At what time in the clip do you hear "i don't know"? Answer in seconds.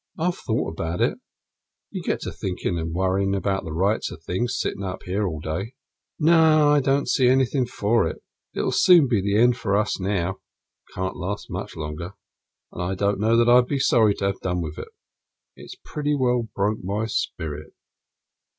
12.81-13.37